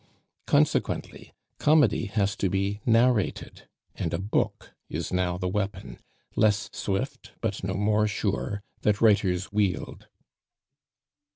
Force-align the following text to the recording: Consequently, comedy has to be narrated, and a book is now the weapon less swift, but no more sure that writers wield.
Consequently, 0.47 1.31
comedy 1.59 2.05
has 2.07 2.35
to 2.37 2.49
be 2.49 2.81
narrated, 2.87 3.67
and 3.93 4.15
a 4.15 4.17
book 4.17 4.73
is 4.89 5.13
now 5.13 5.37
the 5.37 5.47
weapon 5.47 5.99
less 6.35 6.71
swift, 6.73 7.33
but 7.39 7.63
no 7.63 7.75
more 7.75 8.07
sure 8.07 8.63
that 8.81 8.99
writers 8.99 9.51
wield. 9.51 10.07